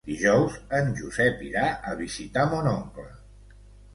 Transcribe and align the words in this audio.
Dijous 0.09 0.53
en 0.77 0.87
Josep 1.01 1.43
irà 1.49 1.67
a 1.91 1.95
visitar 2.01 2.45
mon 2.55 2.73
oncle. 2.75 3.09